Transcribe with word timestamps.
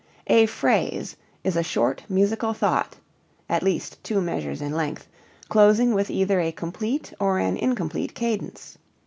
A 0.25 0.47
phrase 0.47 1.15
is 1.43 1.55
a 1.55 1.61
short 1.61 2.01
musical 2.09 2.53
thought 2.53 2.95
(at 3.47 3.61
least 3.61 4.03
two 4.03 4.19
measures 4.19 4.59
in 4.59 4.71
length) 4.73 5.07
closing 5.47 5.93
with 5.93 6.09
either 6.09 6.39
a 6.41 6.51
complete 6.51 7.13
or 7.19 7.37
an 7.37 7.55
incomplete 7.55 8.15
cadence. 8.15 8.79